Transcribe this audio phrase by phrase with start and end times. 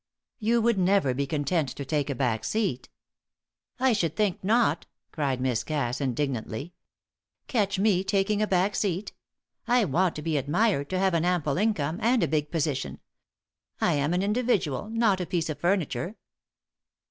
[0.39, 2.89] You would never be content to take a back seat."
[3.79, 6.73] "I should think not!" cried Miss Cass, indignantly.
[7.45, 9.13] "Catch me taking a back seat!
[9.67, 12.99] I want to admired, to have an ample income and a big position.
[13.79, 16.15] I am an individual, not a piece of furniture."